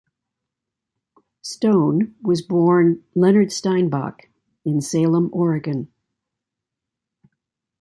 [1.43, 4.29] Stone was born Leonard Steinbock
[4.65, 5.93] in Salem, Oregon.